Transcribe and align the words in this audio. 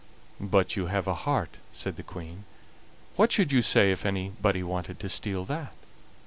"But 0.39 0.75
you 0.75 0.87
have 0.87 1.05
a 1.07 1.13
heart," 1.13 1.59
said 1.71 1.95
the 1.95 2.01
Queen. 2.01 2.45
"What 3.17 3.31
should 3.31 3.51
you 3.51 3.61
say 3.61 3.91
if 3.91 4.03
anybody 4.03 4.63
wanted 4.63 4.99
to 5.01 5.09
steal 5.09 5.45
that?" 5.45 5.73